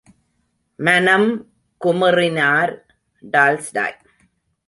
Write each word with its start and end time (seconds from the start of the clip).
மனம் 0.79 1.27
குமுறினார் 1.81 2.73
டால்ஸ்டாய்! 3.23 3.97